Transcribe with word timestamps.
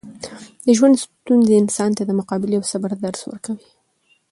د 0.65 0.67
ژوند 0.77 0.95
ستونزې 1.05 1.53
انسان 1.61 1.91
ته 1.97 2.03
د 2.05 2.11
مقابلې 2.19 2.55
او 2.57 2.65
صبر 2.71 2.91
درس 3.03 3.21
ورکوي. 3.25 3.67